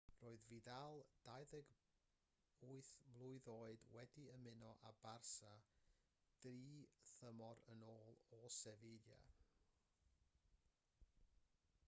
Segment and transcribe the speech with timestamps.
[0.21, 0.95] roedd vidal
[1.31, 2.87] 28
[3.57, 5.51] oed wedi ymuno â barça
[6.45, 6.57] dri
[7.11, 9.19] thymor yn ôl o sevilla